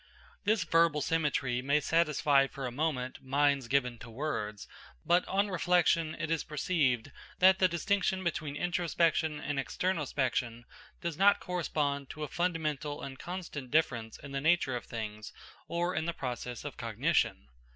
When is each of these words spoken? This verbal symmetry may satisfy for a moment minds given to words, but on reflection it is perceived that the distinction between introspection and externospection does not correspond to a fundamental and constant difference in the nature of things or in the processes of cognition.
This 0.45 0.63
verbal 0.63 1.01
symmetry 1.03 1.61
may 1.61 1.79
satisfy 1.79 2.47
for 2.47 2.65
a 2.65 2.71
moment 2.71 3.21
minds 3.21 3.67
given 3.67 3.99
to 3.99 4.09
words, 4.09 4.67
but 5.05 5.27
on 5.27 5.51
reflection 5.51 6.15
it 6.17 6.31
is 6.31 6.43
perceived 6.43 7.11
that 7.37 7.59
the 7.59 7.67
distinction 7.67 8.23
between 8.23 8.55
introspection 8.55 9.39
and 9.39 9.59
externospection 9.59 10.63
does 11.01 11.17
not 11.19 11.39
correspond 11.39 12.09
to 12.09 12.23
a 12.23 12.27
fundamental 12.27 13.03
and 13.03 13.19
constant 13.19 13.69
difference 13.69 14.17
in 14.17 14.31
the 14.31 14.41
nature 14.41 14.75
of 14.75 14.85
things 14.85 15.33
or 15.67 15.93
in 15.93 16.05
the 16.05 16.13
processes 16.13 16.65
of 16.65 16.77
cognition. 16.77 17.49